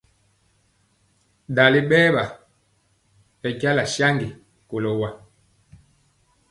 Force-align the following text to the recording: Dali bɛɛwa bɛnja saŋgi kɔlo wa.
Dali 1.55 1.79
bɛɛwa 1.89 2.23
bɛnja 3.41 3.71
saŋgi 3.93 4.27
kɔlo 4.69 4.91
wa. 4.99 5.09